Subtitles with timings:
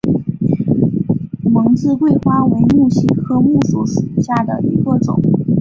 [1.43, 3.85] 蒙自桂花为木犀科木犀属
[4.19, 5.21] 下的一个种。